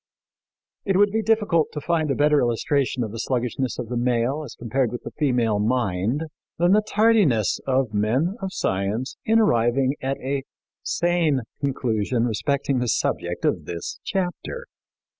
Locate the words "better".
2.15-2.39